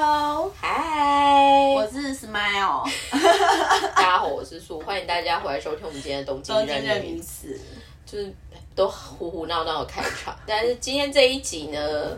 [0.00, 2.88] Hello，嗨，我是 Smile，
[3.96, 7.60] 大家好，我是苏，欢迎大家回来收听我们今天的东京东京的女任女，子。
[8.06, 8.32] 就是
[8.76, 10.38] 都胡胡闹闹的开场。
[10.46, 12.16] 但是今天这一集呢，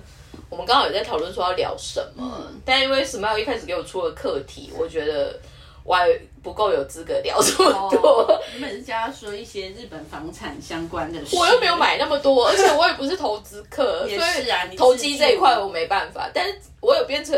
[0.51, 5.41] 我们刚好有在讨论说要聊什么，但因为 Smile 一开始给我出了课题，我觉得
[5.85, 6.07] 我还
[6.43, 8.41] 不够有资格聊这么多。
[8.53, 16.31] 原本是叫他说一些日本房产相关的事，我又没有买那么多， 而且我也不是投资客，也所以是啊投机这一块我没办法。
[16.33, 17.37] 但是我有变成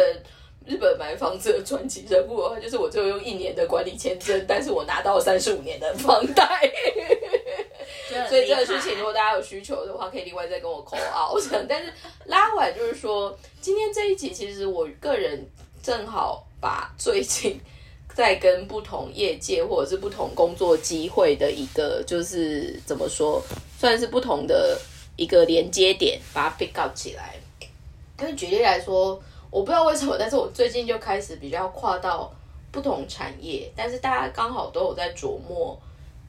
[0.67, 6.71] 日本买房子的传奇人物的话，就是我只有用一年的管理签证， 但是我拿到三十五年的房贷。
[8.29, 11.43] 所以这个事情，如果大家有需求的话，可以另外再跟我 call out。
[11.67, 11.91] 但是
[12.27, 15.47] 拉回来就是说，今天这一集其实我个人
[15.83, 17.59] 正好把最近
[18.15, 23.43] 在跟不同业界或者是不同工作机会的一个，就是怎么说，
[23.79, 24.79] 算是不同的
[25.17, 27.35] 一个连接点，把它 pick up 起来。
[28.21, 32.33] 因为举例来说，我不知道为什么，但是我最近就开始比较跨到
[32.71, 35.77] 不同产业，但是大家刚好都有在琢磨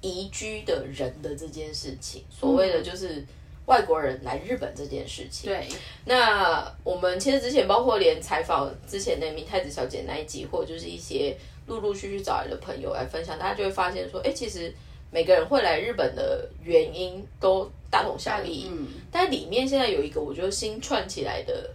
[0.02, 3.24] 移居的人的这件事情，所谓的就是
[3.68, 5.52] 外国人来日本这件事情。
[5.52, 5.68] 对，
[6.06, 14.74] 那我们其实之前包括连采访之前那名太子小姐那一集，或者就是一些陆陆续续找来的朋友来分享，大家就会发现说，哎、其实
[15.12, 18.68] 每个人会来日本的原因都大同小异。
[18.70, 21.70] 嗯，但里面现在有一个我觉得新串起来的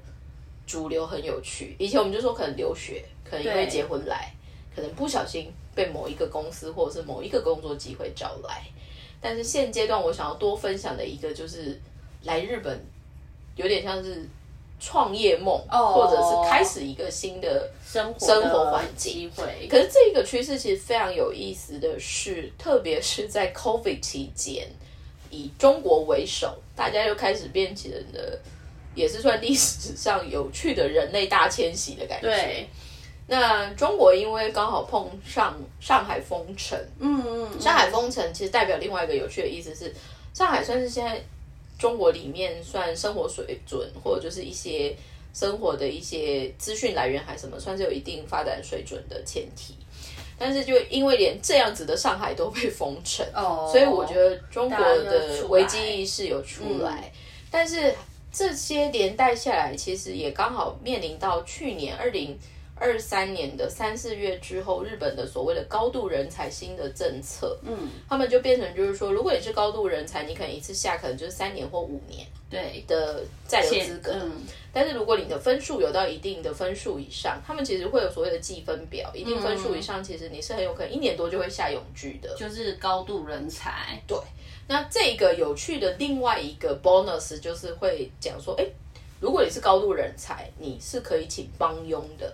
[0.67, 1.75] 主流很有趣。
[1.79, 4.33] 以前我们就说可能留学，可能因为结婚来，
[4.75, 8.65] 可能不小心被某一个公司或者是某一个工作机会找来。
[9.21, 11.81] 但是现阶段我想要多分享的一个就是
[12.25, 12.79] 来日本，
[13.57, 14.29] 有点像是
[14.81, 15.93] 创业梦，哦。
[15.93, 19.13] 或者是开始一个新的生活生活环境。
[19.13, 24.67] 机会，可是这个趋势其实非常有意思的是，特别是在 COVID 期间，
[25.31, 28.41] 以中国为首，大家又开始变成了，
[28.95, 32.29] 也是算历史上有趣的人类大迁徙的感觉。
[32.29, 32.69] 对，
[33.27, 37.61] 那中国因为刚好碰上上海封城，嗯嗯，嗯。
[37.61, 39.95] 上海封城其实代表另外一个有趣的意思是，
[40.35, 41.23] 上海算是现在
[41.79, 44.95] 中国里面算生活水准，或者就是一些
[45.33, 49.75] 生活的一些资讯来源还是什么，算是有一定发展水准的前提。
[50.41, 57.13] 但是就因为连这样子的上海都被封城，哦，所以我觉得中国的危机意识有出来，
[57.51, 57.93] 但是
[58.33, 62.39] 这些连带下来，其实也刚好面临到去年二零
[62.81, 67.77] 二三年的三四月之后，日本的所谓的高度人才新的政策，嗯，
[68.09, 72.85] 他们就变成就是说，如果你是高度人才，你可能一次下可能就是三年或五年对。
[72.87, 74.33] 的在留资格，嗯，
[74.73, 82.35] 但是如果你的分数有到一定的分数以上，他们其实会有所谓的计分表，一定分数以上，其实你是很有可能一年多就会下永居的。
[82.37, 84.17] 就是高度人才，对，
[84.67, 88.65] 那这个有趣的另外一个 bonus 就是会讲说，哎，
[89.21, 92.27] 如果你是高度人才，你是可以请帮佣的；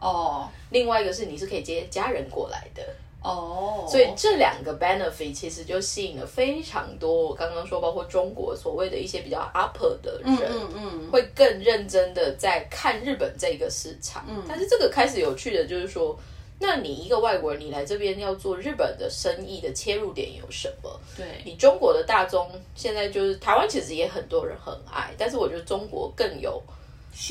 [0.00, 2.82] 哦另外一个是你是可以接家人过来的。
[3.22, 14.24] 哦，所以这两个 benefit 其实就吸引了非常多，我刚刚说包括中国所谓的一些比较 upper 的人，嗯嗯，会更认真的在看日本这个市场。
[14.28, 16.16] 嗯但是这个开始有趣的就是说，
[16.60, 21.00] 那你一个外国人，你来这边要做日本的生意的切入点有什么？
[21.16, 26.62] 对，你中国的大宗现在就是台湾，其实也很多人很爱，但是我觉得中国更有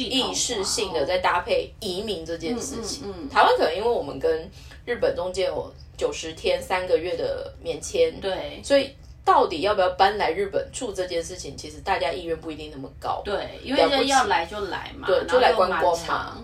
[0.03, 3.03] 意识性的在搭配移民这件事情。
[3.29, 4.50] 台湾可能因为我们跟
[4.85, 8.59] 日本中间有九十天三个月的免签，对。
[8.63, 8.90] 所以
[9.24, 13.22] 到底要不要搬来日本住这件事情，其实大家意愿不一定那么高。
[13.24, 16.44] 对，因为要来就来嘛，对，就来观光嘛，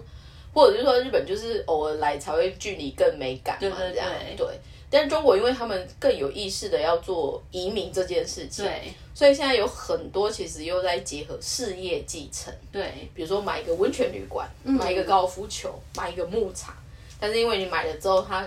[0.54, 4.08] 或者是说日本就是偶尔来才会距离更美感嘛，对对这样。
[4.28, 4.60] 对对。
[4.92, 16.76] 但是中国因为他们更有意识的要做移民这件事情，对所以现在有很多其实又在结合事业继承，对比如说买一个温泉旅馆，嗯买一个高尔夫球，买一个牧场。
[17.20, 18.46] 但是因为你买了之后，它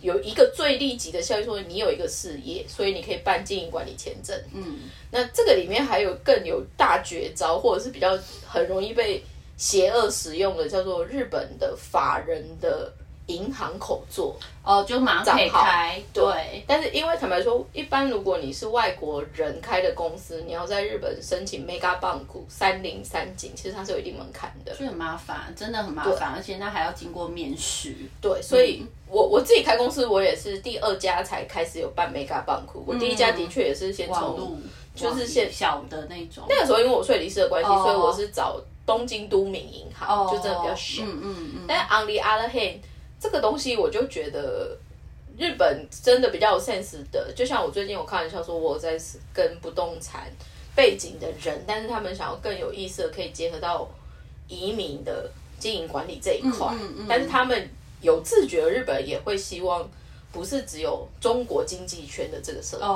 [0.00, 4.36] 有一个最立即的效益，说你有一个事业，所以你可以办经营管理签证。
[4.52, 4.80] 嗯，
[5.10, 9.22] 那这个里面还有更有大绝招，或者是比较很容易被
[9.56, 12.92] 邪恶使用的，叫做日本的法人的
[13.26, 14.36] 银行口座。
[14.62, 24.74] 哦，就马上可以开，对但是因为坦白说，一般如果你是外国人开的公司，你要在日本申请 Mega Bank 三零三井，其实它是有一定门槛的。
[24.74, 32.64] 就很麻烦，真的很麻烦，而且那还要经过面试，对，所以我我自己开公司，我也是第二家才开始有办 Mega Bank。
[32.84, 34.60] 我第一家的确也是先从
[34.96, 41.04] 就是现小的那种，那个时候，因为我税理师的关系，哦所以我是找东京都民银行，哦就真的比较小。
[41.04, 42.78] 嗯嗯嗯，但 on the other hand，
[43.26, 44.78] 这个东西我就觉得
[45.36, 48.96] 日本真的比较有 sense 的，就像我最近有开玩笑说，我在
[49.34, 50.30] 跟不动产
[50.76, 53.88] 背景的人，但是他们想要更有意思的，可以结合到
[54.46, 55.28] 移民的
[55.58, 56.72] 经营管理这一块，
[57.08, 57.68] 但是他们
[58.00, 59.86] 有自觉，日本也会希望
[60.30, 62.86] 不是只有中国经济圈的这个设定，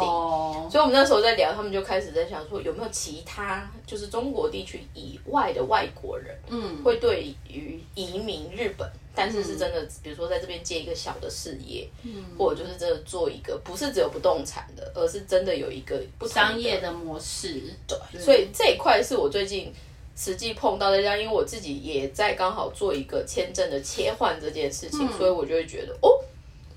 [0.71, 8.89] 所以我们那时候在聊，他们就开始在想说有没有其他就是中国地区以外的外国人，嗯，会对于移民日本，
[9.21, 19.71] 但是是真的，比如说在这边接一个小的事业，嗯，或者就是真的做一个不是只有不动产的，而是真的有一个不商业的模式，对，所以这一块是我最近。
[20.17, 26.23] 实际碰到的，这样，因为我自己也在刚好做一个签证的切换这件事情，所以我就会觉得，哦，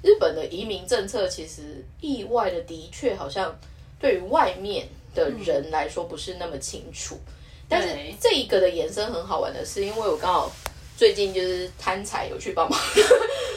[0.02, 3.54] 日本的移民政策其实意外的的确好像
[4.00, 7.20] 对于外面的人来说不是那么清楚。
[7.68, 10.50] 但是这一个的延伸很好玩的是，因为我刚好
[10.98, 12.80] 最近就是贪财有去帮忙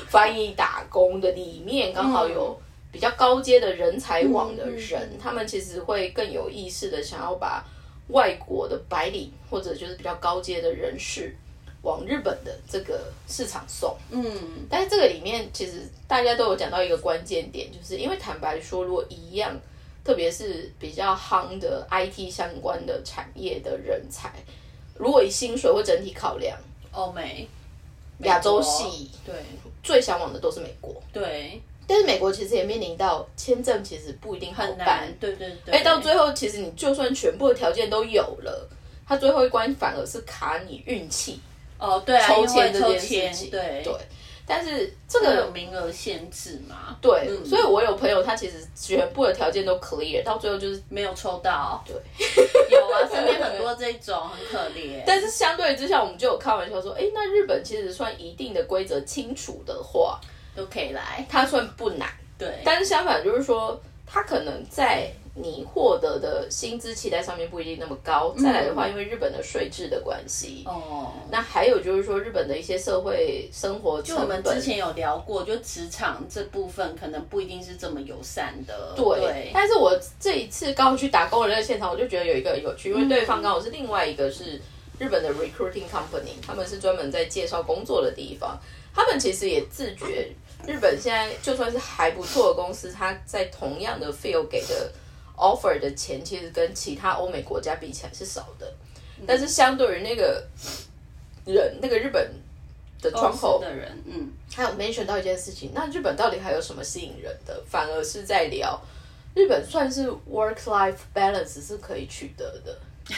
[0.08, 2.58] 翻译打工的，里面刚好有
[2.90, 7.64] 比较高阶的人才网的人，他们其实会更有意识的想要把。
[8.10, 11.34] 外国的白领或者就是比较高阶的人士
[11.82, 14.24] 往日本的这个市场送，嗯，
[14.70, 19.52] 但是这个里面其实大家都有讲到一个关键点，就是因为坦白说，如果一样，
[20.04, 24.32] 特别是比较夯的 IT 相关的产业的人才，
[24.94, 26.56] 如果以薪水或整体考量，
[26.96, 27.46] 欧美、
[28.20, 29.34] 亚洲系，对，
[29.82, 31.60] 最向往的都是美国，对。
[31.88, 35.06] 但是美国其实也面临到签证，其实不一定很难。
[35.20, 35.72] 对对对。
[35.72, 38.68] 哎，到最后其实你就算全部的条件都有了，
[39.06, 41.38] 他最后一关反而是卡你运气。
[41.78, 43.50] 哦，对啊，抽签这件事情。
[43.50, 43.94] 对对。
[44.48, 46.96] 但是这个有名额限制嘛？
[47.00, 47.30] 对。
[47.44, 51.84] 所以我有朋友，他其实全部的条件都 clear，到最后就是没有抽到。
[51.86, 51.94] 对。
[53.08, 55.02] 身边很多这种很可怜。
[55.06, 60.20] 但是相对之下，我们就有开玩笑说，哎，那日本其实算一定的规则清楚的话。
[60.56, 62.08] 都可以来，它算不难，
[62.38, 62.62] 对。
[62.64, 68.34] 但是相反就是说，它可能在你获得的薪资期待上面不一定那么高。
[68.42, 71.12] 再来的话，因为日本的税制的关系，哦。
[71.30, 78.94] 那还有就是说，日本的一些社会生活，就我们之前有聊过，就职场这部分可能不一定是这么友善的。
[78.96, 79.50] 对。
[79.52, 84.60] 但是我这一次刚好去打工的那个现场，我就觉得有一个有趣，因为对方刚好是另外一个是
[84.98, 88.58] 日本的 recruiting company，他们是专门在介绍工作的地方，
[88.94, 90.32] 他们其实也自觉。
[90.66, 94.90] 日本现在就算是还不错的公司，它在同样的 feel 给的
[95.36, 98.72] offer 的钱，其实跟其他欧美国家比起来是少的。
[99.26, 100.44] 但是相对于那个
[101.44, 102.30] 人，那个日本
[103.00, 107.62] 的窗口的人，嗯，还有 mention 到一件事情，那日本到底还有什么吸引人的？
[107.68, 108.80] 反而是在聊
[109.34, 112.78] 日本算是 work life balance 是可以取得的，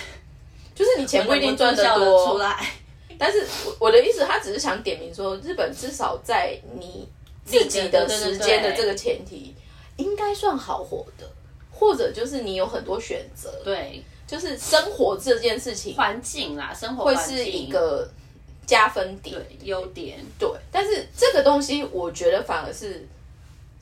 [0.74, 2.74] 就是你钱不一定赚得多出来，
[3.18, 7.08] 但是我我的意思，他只是想点名说，日本至少在你。
[7.48, 9.54] 自己的时间的这个前提，
[9.96, 11.26] 应该算好活的，
[11.78, 18.08] 或者就是你有很多选择，对，就是生活这件事情，环境啦，生活会是一个
[18.66, 20.50] 加分点，优点，对。
[20.72, 23.06] 但是这个东西，我觉得反而是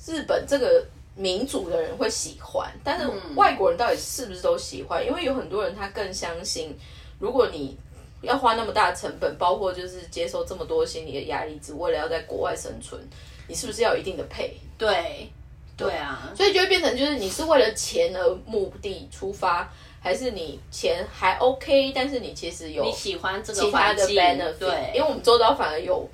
[0.06, 5.04] 日本这个民族的人会喜欢，但是外国人到底是不是都喜欢？
[5.04, 6.76] 因为有很多人他更相信，
[7.19, 7.76] 如果你
[8.20, 13.00] 要花那么大的成本，包括就是接受这么多心理的压力，只为了要在国外生存。
[13.49, 14.56] 你是不是要有一定的配？
[14.76, 15.31] 对，
[15.76, 19.70] 对啊，所以就会变成就是你是为了钱而目的出发，
[20.00, 24.52] 还是你钱还 OK，但是你其实有你喜欢这个其他的 benefit？
[24.58, 26.08] 对，因为我们周遭反而有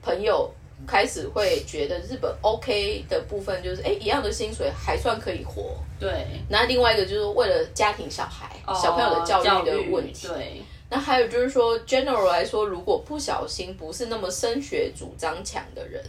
[0.00, 0.48] 朋友
[0.86, 5.74] 开始会觉得日本 OK 的部分就是，哎，一样的薪水还算可以活。
[5.98, 10.28] 对，那另外一个就是为了家庭小孩小朋友的教育的问题。
[10.28, 16.00] 对，那还有就是说，general 来说，如果不小心不是那么升学主张强的人。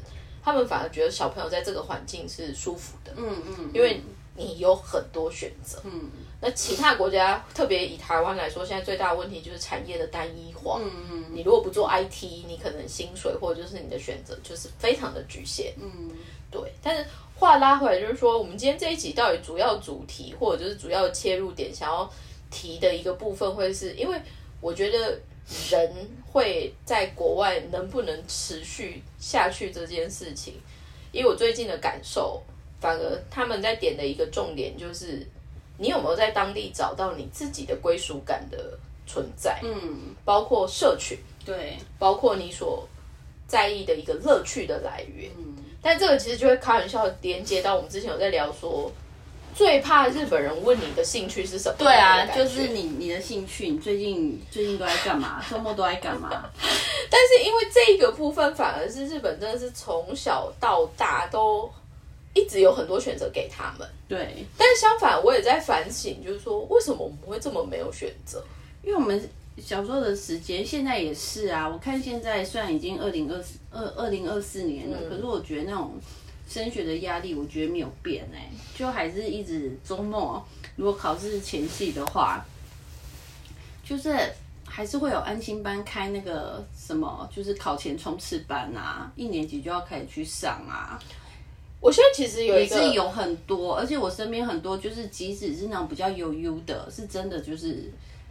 [0.52, 4.02] 他们反而觉得小朋友在这个环境是舒服的，嗯嗯，因为
[4.36, 6.10] 你有很多选择，嗯。
[6.42, 11.26] 那其他国家，特别以台湾来说，现在最大的问题就是产业的单一化，嗯嗯。
[11.32, 16.10] 你如果不做 IT，你可能薪水或者就是你的选择就是非常的局限，嗯，
[16.50, 16.62] 对。
[16.82, 22.10] 但是话拉回来，就是说，我们今天这一集到底主要主题或者就是主要切入点，想要
[22.50, 24.20] 提的一个部分，会是因为
[24.62, 25.20] 我觉得。
[25.72, 25.92] 人
[26.32, 30.54] 会在国外能不能持续下去这件事情，
[31.12, 32.42] 因为我最近的感受，
[32.80, 35.26] 反而他们在点的一个重点就是，
[35.78, 38.78] 你有没有在当地找到你自己的归属感的
[39.08, 39.60] 存在？
[39.64, 42.88] 嗯，包括社群，对，包括你所
[43.48, 45.32] 在意的一个乐趣的来源。
[45.38, 48.92] 嗯，但这个其实就会开玩笑连接到我们之前有在聊说。
[49.56, 51.76] 最怕日本人问你的兴趣是什么？
[51.78, 55.44] 对啊，就是你你的兴趣，你最近最近都在干嘛？
[55.50, 56.30] 周末都在干嘛？
[57.12, 61.70] 但是因为这个部分，反而是日本真的是从小到大都
[62.34, 63.88] 一直有很多选择给他们。
[64.08, 68.44] 对，但是相反，我也在反省，就是说为什么我们会这么没有选择？
[68.84, 69.30] 因为我们
[69.62, 71.68] 小时候的时间，现在也是啊。
[71.68, 75.94] 我看现在虽然已经二零二四二二零二四年了，可是我觉得那种
[76.50, 80.44] 升学的压力，我觉得没有变哎，就还是一直周末
[80.76, 82.44] 如果考试前夕的话，
[83.84, 84.18] 就是
[84.66, 91.00] 还是会有安心班开那个什么，就是考前冲刺班啊，一年级就要开始去上啊。
[91.80, 97.90] 我现在其实有一也是有很多，而且我身边很多就是即使是那种比较有优的，是真的就是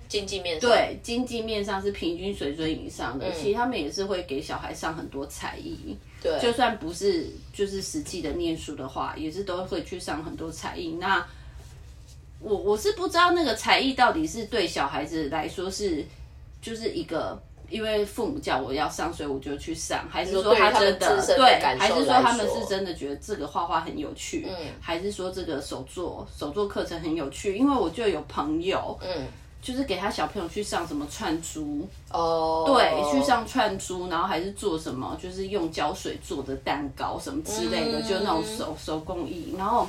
[0.09, 5.97] 经济面上，对经济面上是平均水准以上的，其实他们也是会给小孩上很多才艺。
[6.23, 10.97] 对，就算不是就是实际的念书的话，也是都会去上很多才艺。
[11.01, 11.27] 那
[12.41, 16.05] 我我是不知道那个才艺到底是对小孩子来说是
[16.63, 17.41] 就是一个。
[17.71, 20.09] 因为父母叫我要上，所以我就去上。
[20.09, 21.61] 还是说他真的对？
[21.79, 24.47] 还是说他们是真的觉得这个画画很有趣？
[24.49, 27.59] 嗯，还是说这个手作手作课程很有趣？
[27.59, 29.27] 因为我就有朋友，嗯，
[29.61, 39.55] 就是给他小朋友去上什么串珠哦，对，去上串珠，然后还是做什么，就是用胶水做的蛋糕什么之类的，就那种手手工艺。
[39.59, 39.89] 然后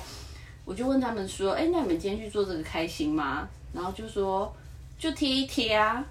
[0.65, 4.51] 我就问他们说：“哎，那你们今天去做这个开心吗？”然后就说
[4.97, 6.03] ：“就贴一贴啊。”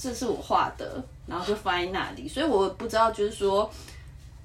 [0.00, 3.68] 这是我画的，然后就放在那里，所以我不知道，就是说，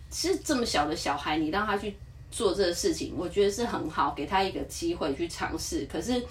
[0.10, 1.96] 其实这么小的小孩，你让他去
[2.32, 5.88] 做这个事情，我觉得是很好，给他一个机会去尝试。
[5.92, 6.26] 可是，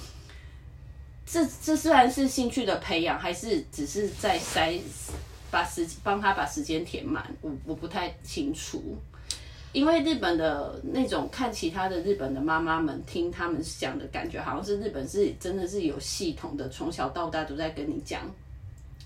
[1.26, 4.78] 这这虽然是兴趣的培养，还是只是在塞
[5.50, 8.82] 把时帮他把时间填满，我我不太清楚。
[9.72, 18.20] 因为日本的那种看其他的日本的妈妈们听他们讲的感觉，好像是日本是真的是有系统的，从小到大都在跟你讲。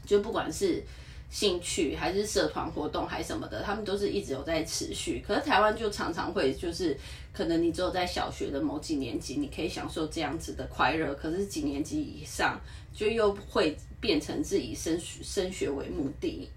[0.05, 0.83] 就不管是
[1.29, 5.23] 兴趣还是社团活动还是什么的，他们都是一直有在持续。
[5.27, 6.97] 可是台湾就常常会就是，
[7.33, 11.15] 可能你只有在小学的某几年级，你可以享受这样子的快乐。
[11.15, 12.59] 可是几年级以上，
[12.95, 16.49] 就又会变成是以升升学为目的。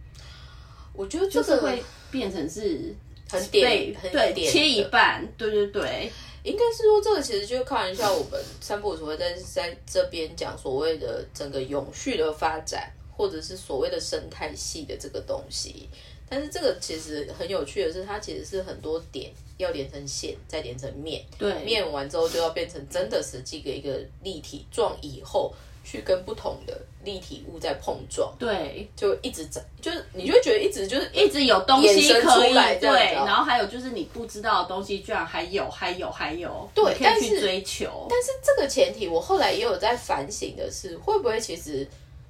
[0.94, 2.96] 我觉得这个会变成是
[3.30, 6.12] 很点，对切一半，对对对。
[6.42, 12.90] 应该是说这个其实就开玩笑，我们三部所会在在这边讲所谓的整个永续的发展。
[13.20, 15.90] 或者是所谓的生态系的这个东西，
[16.30, 38.08] 但是这个其实很有趣的是，它其实是很多点要连成线，再连成面，对，面完之后就要变成真的实际的一个立体状，以后去跟不同的立体物在碰撞，对，就一直在，就是你就会觉得一直就是一直有东西可以，对，然后还有就是你不知道的东西居然还有，还有，还有，对，可以去追求。
[38.10, 41.86] 但是这个前提，我后来也有在反省的是，会不会其实。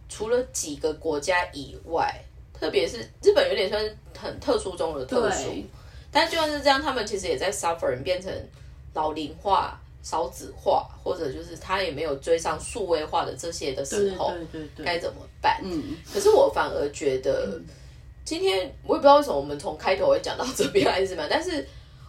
[0.09, 2.13] 除了几个国家以外，
[2.51, 5.63] 特别是日本，有点算是很特殊中的特殊。
[6.11, 8.29] 但就算是这样，他们其实也在 suffering 变成
[8.95, 14.33] 老龄化、少子化，或者就是他也没有追上数位化的这些的时候，
[14.83, 15.61] 该怎么办？
[15.63, 15.95] 嗯。
[16.11, 17.61] 可是我反而觉得，
[18.25, 21.65] 今天我也不知道为什么我们从开头会讲到这边还是什么， 但是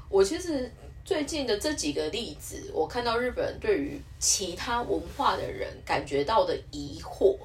[0.09, 0.73] 我其实
[1.05, 7.37] 最近的这几个例子，我看到日本人对于其他文化的人感觉到的疑惑。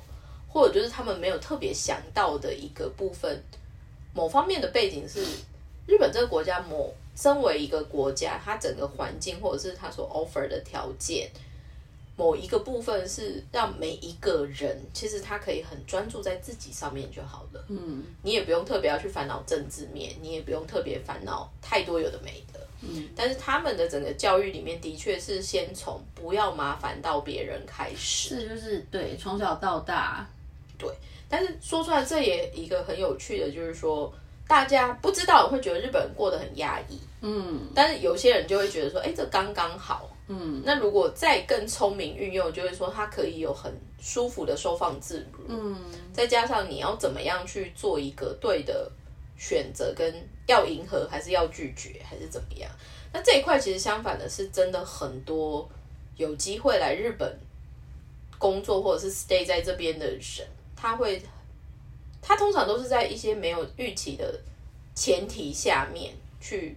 [0.56, 3.44] 或者就是他们没有特别想到的一个部分，
[4.14, 5.22] 某方面的背景是
[5.86, 11.30] 日本这个国家，某身为一个国家，它整个环境或者是它所 offer 的条件，
[12.16, 17.66] 某一个部分是让每一个人其实他可以很专注在自己上面就好了。
[17.68, 22.66] 嗯，你也不用特别要去烦恼政治面，你也不用特别烦恼太多有的没的。
[22.82, 30.26] 嗯，但是他们的整个教育里面的确是先从不要麻烦到别人开始，是就是对从小到大。
[30.78, 30.90] 对，
[31.30, 34.14] 但是说出来这也一个很有趣的，就是说
[34.48, 45.76] 大家不知道会觉得日本人过得很压抑，嗯，但是有些人就会觉得说，哎，这刚刚好，嗯，那如果再更聪明运用，就会说它可以有很舒服的收放自如，嗯，
[46.14, 48.92] 再加上你要怎么样去做一个对的
[49.38, 50.14] 选择，跟
[50.46, 52.70] 要迎合还是要拒绝还是怎么样？
[53.12, 55.68] 那这一块其实相反的是，真的很多
[56.18, 57.36] 有机会来日本
[58.38, 60.48] 工作或者是 stay 在这边的人。
[60.76, 61.22] 他会，
[62.22, 64.40] 他通常都是在一些没有预期的
[64.94, 66.76] 前提下面去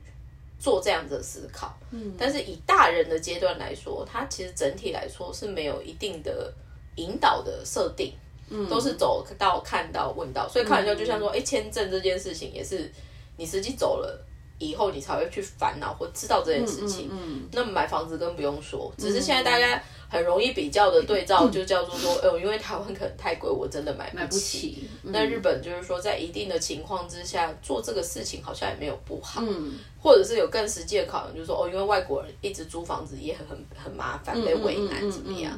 [0.59, 1.77] 做这样子的思考。
[1.91, 6.53] 嗯，但是以大人的阶段来说，他其实整体来说是没有一定的
[6.97, 8.13] 引导的设定，
[8.51, 12.91] 嗯，都是走到看到问到，所以开玩笑就像说，哎，签证这件事情也是
[13.37, 14.25] 你实际走了
[14.59, 17.09] 以后，你才会去烦恼或知道这件事情。
[17.11, 19.83] 嗯，那买房子更不用说，只是现在大家。
[20.11, 24.89] 很容易比较的对照就叫做说，哦，因为台湾可能太贵，我真的买不起。
[25.03, 35.53] 那日本就是说，在一定的情况之下做这个事情好像也没有不好，嗯，或者是有更实际的考量，就是说，哦，因为外国人一直租房子也很很很麻烦，被为难怎么样？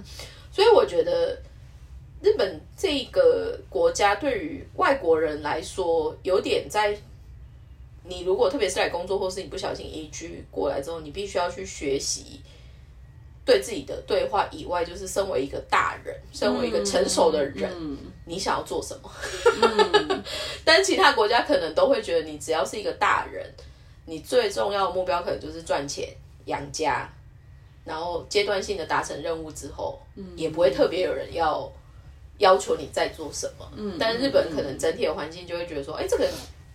[0.50, 1.40] 所以我觉得
[2.20, 7.00] 日本这个国家对于外国人来说，有点在
[8.02, 12.40] 你如果特别是来工作，或是你不小心移居过来之后，你必须要去学习
[13.44, 17.70] 对自己的对话以外，就是身为一个大人，身为一个成熟的人，
[18.24, 19.10] 你想要做什么？
[20.64, 23.44] 但其他国家可能都会觉得，你只要是一个大人，
[24.06, 26.08] 你最重要的目标可能就是赚钱
[26.46, 27.08] 养家，
[27.84, 30.00] 然后阶段性的达成任务之后，
[30.36, 31.70] 也不会特别有人要
[32.38, 33.70] 要求你在做什么。
[33.76, 36.26] 嗯，但日本可能整体的环境就会觉得说，哎，这个。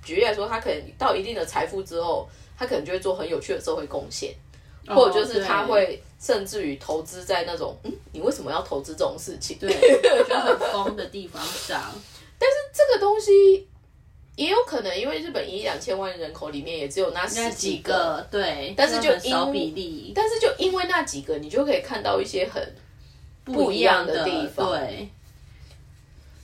[0.06, 4.34] 举例来说，他可能到一定的财富之后，他可能就会做很有趣的社会贡献，
[4.88, 9.58] 或者就是他会甚至于投资在那种，嗯，你为什么要投资这种事情？
[9.60, 9.74] 对，
[10.30, 11.82] 就很疯的地方上。
[12.38, 13.68] 但是这个东西
[14.36, 22.76] 也有可能，因为日本一两千万人口里面也只有那十几个，对，但是就因比例，但是就因为那几个，你就可以看到一些很
[23.44, 24.70] 不一样的地方。
[24.70, 25.10] 对，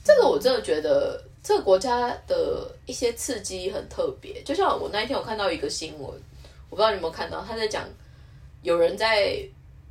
[0.02, 1.22] 这个我真的觉得。
[1.42, 6.08] 这个国家的一些刺激很特别，就像我那一天我看到一个新闻，
[6.70, 7.84] 我不知道你有没有看到，他在讲
[8.62, 9.36] 有人在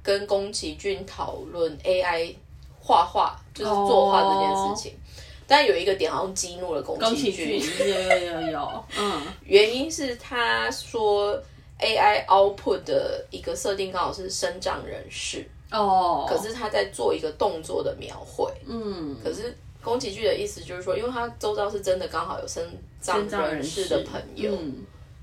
[0.02, 2.34] 跟宫崎骏讨论 AI
[2.80, 4.98] 画画，就是作画这件事情，
[5.46, 11.38] 但有一个点好像激怒了宫崎骏，有有有有，嗯，原因是他说
[11.80, 19.54] AI output 的一个设定刚好是生长人士哦，可是他在做一个动作的描绘，嗯，可是。
[19.84, 22.64] 宫崎骏的意思就是说，因为他周遭是真的刚好有生
[23.02, 24.58] 障人士的朋友，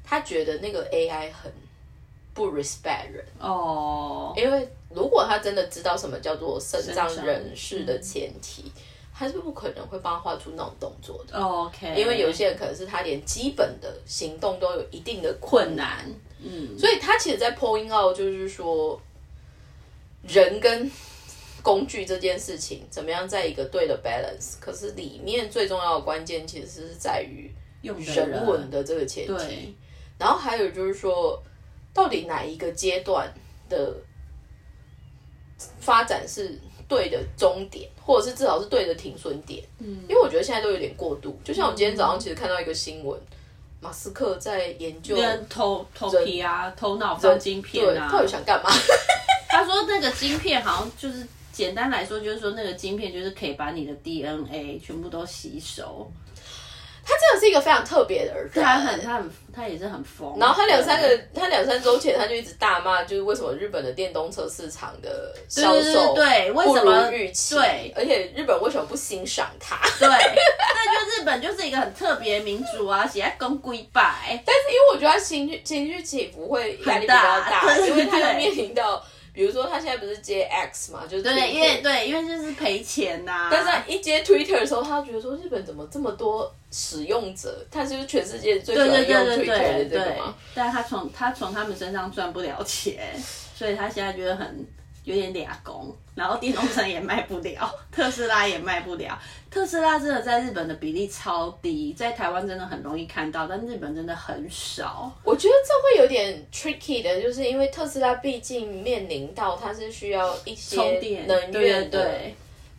[0.04, 1.52] 他觉得那个 AI 很
[2.34, 3.24] 不 respect 人。
[3.38, 4.32] 哦。
[4.36, 8.70] 因为如果他真的知道什么叫做生障人士的前提，
[9.14, 11.36] 他是不可能会帮他画出那种动作的。
[11.36, 16.04] OK，因为有些人可能是他连基本的行动都有一定的困难，
[16.40, 19.00] 嗯，所以他其实，在 point out 就是说，
[20.22, 20.90] 人跟
[21.62, 24.54] 工具这件事情怎么样在一个对的 balance？
[24.60, 27.50] 可是里面最重要的关键其实是在于
[27.82, 29.74] 人文的这个前提。
[30.18, 31.40] 然后还有就是说，
[31.92, 33.32] 到底哪一个阶段
[33.68, 33.94] 的
[35.80, 39.64] 发展是对的终点，或者是至少是对的停损点？
[39.78, 41.38] 嗯，因为我觉得现在都有点过度。
[41.44, 43.20] 就像我今天早上其实看到一个新闻，
[43.80, 45.16] 马斯克在研究
[45.48, 48.70] 头头皮啊、头脑放晶片啊，到底想干嘛？
[49.48, 51.26] 他说那个晶片好像就是。
[51.58, 56.08] 简单来说，就是说那个晶片就是可以把你的 DNA 全部都吸收。
[57.04, 60.38] 他真的是一个非常特别的人，他很他很他也是很疯。
[60.38, 67.56] 然后他两三个，他两三周前他就一直大骂，就是为什么日本的电动车市场的销售对为什么预期？
[67.56, 69.80] 对，而且日本为什么不欣赏他？
[69.98, 74.40] 对，那就日本就是一个很特别民族啊，喜爱跟龟拜。
[74.46, 79.02] 但是因为我觉得他情绪情绪起伏会压力比较大，因为他要面临到。
[79.38, 83.48] 比如说，他现在不是接 X 嘛，就是对，因为对，因为就是赔钱呐。
[83.52, 87.64] 但是一接 Twitter 的时候，他觉得说日本怎么这么多使用者？
[87.70, 90.34] 他就是全世界最喜欢用 Twitter 的这个嘛。
[90.56, 93.14] 但他从他从他们身上赚不了钱，
[93.54, 94.66] 所以他现在觉得很。
[95.08, 99.18] 有点俩工，然后电动车也卖不了， 特斯拉也卖不了。
[99.50, 105.10] 特斯拉真的在日本的比例超低，在台湾真的很容易看到，但日本真的很少。
[105.24, 112.20] 我觉得这会有点 tricky 的，就是因为特斯拉毕竟面临到它是需要一些能源的。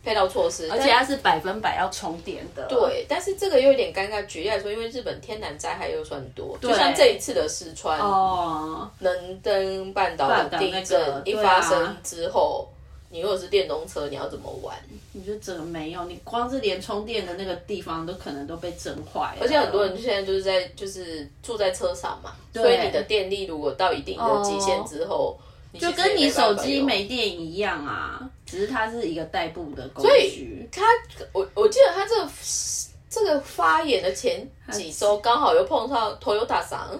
[0.02, 2.66] 配套措施，而且它是百分百要充电的。
[2.68, 4.24] 对，但是这个又有点尴尬。
[4.26, 12.68] 举例来说，因为日本天然灾害又算多，就像这一次的四川哦能登半岛的地震一发生之后，
[13.10, 14.74] 你如果是电动车，你要怎么玩？
[15.12, 19.36] 你就整个没有，你光是连充电的那个地方都可能都被震坏。
[19.40, 25.38] 而且很多人现在就是在就是住在车上嘛，所以你的电力如果到一定的极限之后。
[25.78, 30.68] 就跟你手机没电一样啊，只是它是一个代步的工具。
[30.72, 30.82] 他，
[31.32, 32.28] 我我记得他这个
[33.08, 36.90] 这个发言的前几周，刚好又碰上 Toyota 上，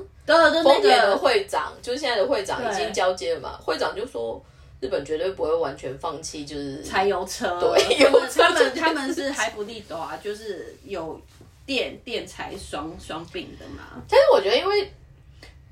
[0.62, 3.58] 丰田的会长，就是现在的会长已经交接了嘛。
[3.60, 4.40] 会长就说，
[4.78, 7.58] 日本绝对不会完全放弃，就是柴油车。
[7.58, 7.96] 对，
[8.36, 11.20] 他们他们是还不利多啊，就是有
[11.66, 14.00] 电电柴双双并的嘛。
[14.08, 14.92] 但是我觉得，因为，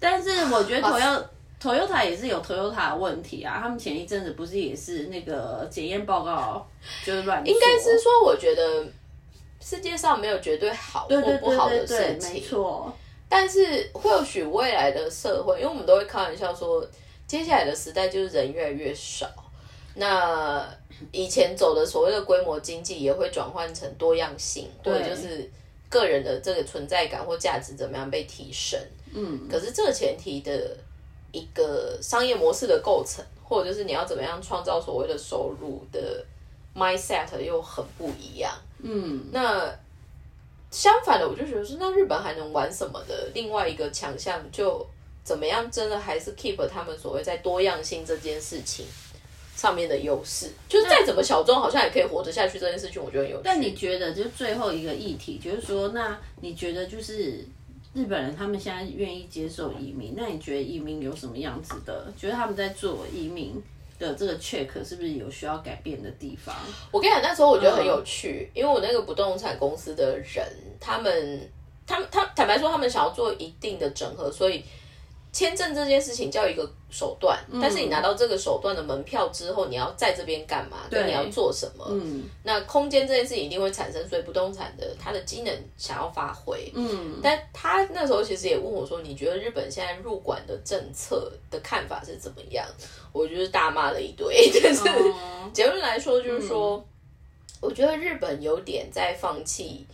[0.00, 1.24] 但是我觉得 Toyota。
[1.60, 6.64] Toyota 也是有 Toyota 的问题啊，他们前一阵子不是也是那个检验报告
[7.04, 8.86] 就是乱应该是说，我觉得
[9.60, 12.92] 世界上没有绝对好或不好的事情，没错。
[13.28, 16.86] 但是或许未来的社会，因为我们都会开玩笑说，
[17.26, 19.28] 接下来的时代就是人越来越少，
[19.96, 20.64] 那
[21.10, 25.50] 以前走的所谓的规模经济也会转换成多样性，或者就是
[25.88, 28.80] 个人的这个存在感或价值怎么样被提升。
[29.12, 30.76] 嗯，可是这个前提的。
[31.32, 36.24] 一个商业模式的构成，或者就是你要怎么样创造所谓的收入的
[36.74, 38.52] mindset 又很不一样。
[38.82, 39.70] 嗯，那
[40.70, 43.28] 相反的，我就觉得说，那日本还能玩什么的？
[43.34, 44.86] 另外一个强项就
[45.24, 45.70] 怎么样？
[45.70, 48.86] 真的还是 keep 他们所谓在多样性这件事情
[49.56, 52.58] 上面的优势，就是再怎么小众，好像也可以活得下去。
[52.58, 53.42] 这件事情我觉得有趣。
[53.42, 57.44] 但你觉得，就最后一个议题，就是说，那你觉得就是
[57.94, 62.12] 日本人他们现在愿意接受移民，那你觉得移民有什么样子的？
[62.16, 63.60] 觉得他们在做移民
[63.98, 66.54] 的这个 check 是不是有需要改变的地方？
[66.92, 70.46] 我跟你讲，那时候我觉得很有趣，因为我那个不动产公司的人，
[70.78, 71.50] 他们，
[71.86, 74.62] 他们，他坦白说，他们想要做一定的整合，所以
[75.32, 80.78] 签证这件事情叫一个手段，但是你拿到这个手段的门票之后，你要在这边干嘛？
[80.90, 81.84] 对，你要做什么？
[81.90, 92.66] 嗯，那空间这件事情一定会产生，所以不动产的它的机能想要发挥，嗯，但他那时候其实也问我说：“你觉得日本现在入馆的政策的看法是怎么样？”
[93.12, 95.50] 我就是大骂了一堆， 但是哦。
[95.52, 96.84] 结论来说就是说，
[97.60, 99.86] 我觉得日本有点在放弃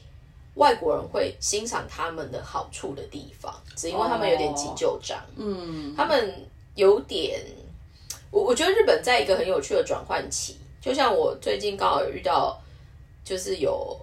[0.55, 6.35] 外国人会欣赏他们的好处的地方，只因为他们有点急救章，嗯，他们
[6.75, 7.41] 有点，
[8.31, 12.57] 我我觉得日本在一个很有趣的转换期，就像我最近刚好有遇到，
[13.25, 13.99] 就是有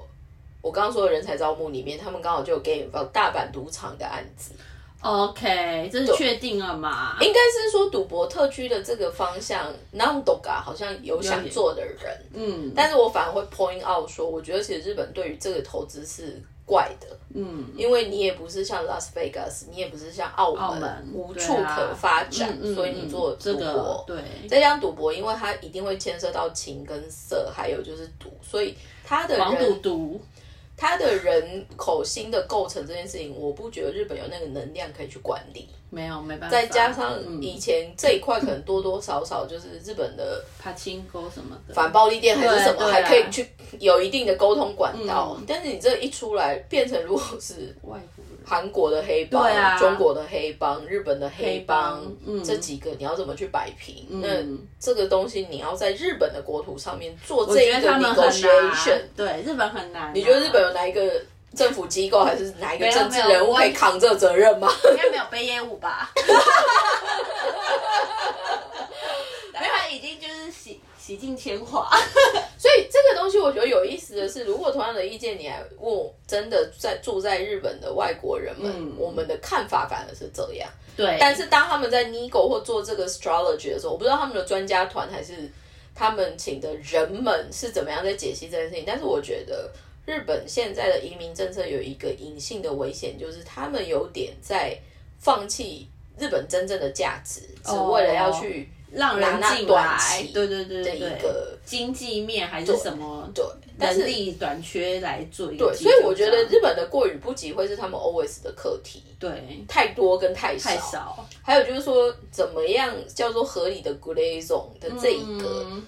[0.61, 4.51] 我刚刚说的人才招募里面，他们刚好就有给到大阪赌场的案子，
[5.01, 7.17] OK，这是确定了嘛？
[7.19, 11.97] 应该是说赌博特区的这个方向 n a m d o g a 好像有想做的人，
[12.33, 12.71] 嗯。
[12.75, 24.05] 但是我反而会 point out 说，我觉得其实日本对于这个投资是怪的，嗯，因为你也不是像 Las Vegas，你也不是像澳门，澳门无处可发展，嗯嗯所以你做这赌博。
[24.07, 30.21] 个对，再加上赌博，因为它一定会牵涉到情跟色，还有就是赌，所以他的黄赌人
[30.81, 35.67] 毒，他的人口心的构成这件事情，我不觉得日本有那个能量可以去管理。
[35.93, 43.45] 没有没办法，再加上嗯以前这一块可能多多少少就是日本的帕青沟什么的，反暴力店还是什么，还可以去
[43.77, 45.35] 有一定的沟通管道。
[45.37, 45.45] 嗯。
[45.45, 54.05] 但是你这一出来，变成如果是外国人，韩国的黑帮、啊中国的黑帮、日本的黑帮，黑帮嗯这几个你要怎么去摆平？
[54.09, 54.27] 嗯那
[54.77, 60.11] 这个东西你要在日本的国土上面做这一个 negotiation，对，日本很难啊。
[60.13, 61.09] 你觉得日本有哪一个
[61.55, 64.67] 政府机构还是哪一个政治人物可以扛这责任吗？
[64.91, 66.11] 应该没有北野武吧？
[69.53, 70.75] 没有，他已经就是
[71.11, 71.89] 洗洗尽铅华。
[72.57, 80.69] 所以这个东西我觉得有意思的是，如果同样的意见你还问我，真的在住在日本的外国人们，嗯我们的看法反而是这样。
[80.95, 85.51] 对，但是当他们在 Nigo 或做这个 astrology 的时候，我不知道他们的专家团还是
[85.93, 88.83] 他们请的人们是怎么样在解析这件事情。
[88.85, 89.69] 但是我觉得
[90.05, 94.77] 日本现在的移民政策有一个隐性的危险，就是他们有点在
[95.19, 103.43] 放弃日本真正的价值，只为了要去让人进来，期对对对对对个，经济面还是什么对。
[103.79, 110.69] 但是人力短缺来做一个对，所以我觉得日本的过与不及会是他们 always 的课题，对太多跟太少。
[110.69, 115.83] 太少还有就是说，怎么样叫做合理的 gray zone 的这一个，嗯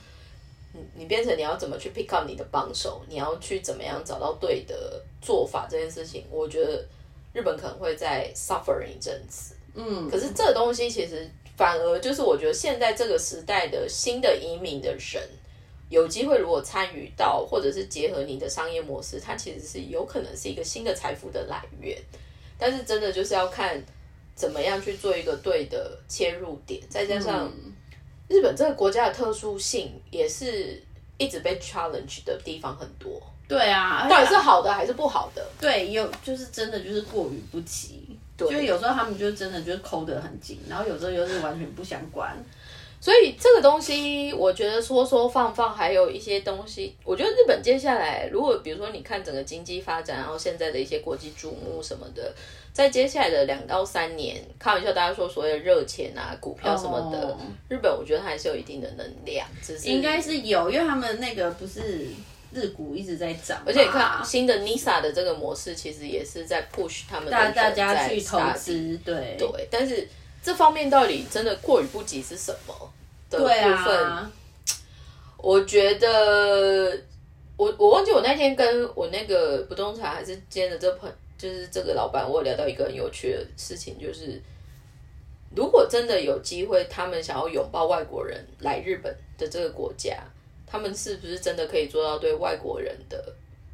[0.72, 6.84] 你你变成你要怎么去 pick up 你的帮手，你要去怎么样找到对的做法这件事情，我觉得
[7.32, 9.54] 日本可能会在 suffering 一阵子。
[9.76, 15.24] 嗯，可是这东西其实反而就是我觉得现在这个时代的新的移民的人。
[15.90, 21.96] 有机会，如果参与到，或者是结合你的商业模式，它其实是有可能是一个新的财富的来源。
[22.58, 23.80] 但是真的就是要看
[24.34, 27.72] 怎么样去做一个对的切入点，再加上嗯
[28.28, 30.82] 日本这个国家的特殊性，也是
[31.20, 33.22] 一直被 challenge 的地方很多。
[33.48, 35.48] 对啊，到底是好的还是不好的？
[35.62, 38.03] 对有就是真的就是过于不及，
[38.36, 42.36] 对就是有时候他们就真的就是抠得很紧，然后有时候又是完全不想管。
[43.00, 52.34] 所以这个东西，我觉得说说放放，还有一些东西，我觉得日本接下来，如果比如说你看整个经济发展，然后现在的一些国际瞩目什么的，
[52.72, 62.08] 在接下来的两到三年，开玩笑，大家说所谓的热钱啊、股票什么的，哦日本我觉得它还是有一定的能量，只是应该是有，因为他们那个不是
[62.54, 70.08] 日股一直在涨，而且你看新的 NISA 的这个模式，其实也是在 push 他们大大家去投资，对对，但是
[70.42, 72.74] 这方面到底真的过于不及是什么
[73.30, 74.06] 的部分？
[74.06, 74.32] 啊，
[75.38, 76.98] 我觉得，
[77.58, 84.42] 我我忘记我那天跟我那个不动产还是兼的这朋，就是这个老板，我有聊到一个很有趣的事情，就是
[85.56, 90.18] 如果真的有机会，他们想要拥抱外国人来日本的这个国家，
[90.74, 93.24] 他们是不是真的可以做到对外国人的，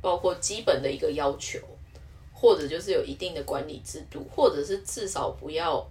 [0.01, 1.57] 包括基本的一个要求，
[2.33, 5.89] 或者就是有一定的管理制度，或者是至少不要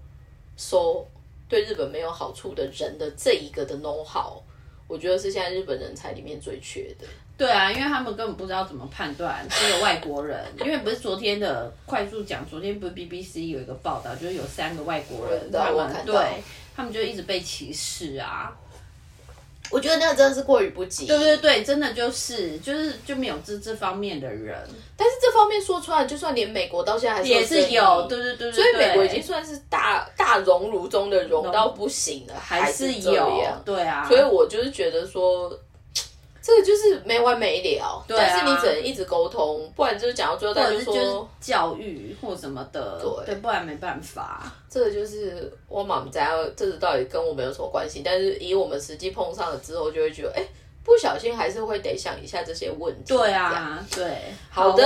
[0.59, 1.09] 收
[1.49, 4.39] 对日本没有好处的人的这一个的 know how，
[4.87, 7.07] 我觉得是现在日本人才里面最缺的。
[7.39, 16.43] 对啊，因为他们根本不知道怎么判断这个外国人，因为不是昨天的快速讲，昨天不是 BBC 有一个报道，就是有三个外国人，他们对
[16.77, 18.55] 他们就一直被歧视啊。
[19.71, 21.07] 我觉得那个真的是过于不及。
[21.07, 24.57] 对对对，真的就是就是就没有这这方面的人。
[24.97, 28.53] 但是这方面说出来，就算连美国到现在还是也是有，对对对。
[28.53, 34.07] 所以美国已经算是大大熔炉中的熔到不行了，还是有，对啊。
[34.09, 35.53] 所以我就是觉得说。
[36.49, 44.51] 这个就是没完没了，但是你只能一直沟通，不然就是讲到最后，他就说教育或什么的，对，不然没办法。
[44.67, 48.01] 这个就是我妈妈在，这是到底跟我们有什么关系？
[48.03, 50.43] 但是以我们实际碰上了之后，就会觉得，哎，
[50.83, 53.15] 不小心还是会得想一下这些问题。
[53.15, 54.11] 对啊，对，
[54.49, 54.83] 好的，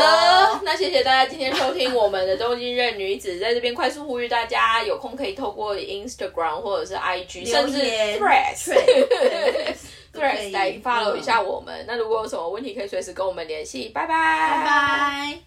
[0.64, 7.78] 那谢谢大家今天收听我们的东京任女子，在这边快速呼吁大家，有空可以透过 Instagram 或者是 IG，甚至
[8.18, 8.74] Threads。
[10.12, 11.84] 对，来 follow 一下我们。
[11.86, 13.88] 那如果有什么问题，可以随时跟我们联系。
[13.88, 15.42] 拜拜，拜拜。